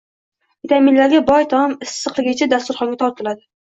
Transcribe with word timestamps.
Vitaminlarga 0.67 1.23
boy 1.29 1.47
taom 1.53 1.79
issiqligicha 1.91 2.53
dasturxonga 2.59 3.05
tortiladi 3.09 3.51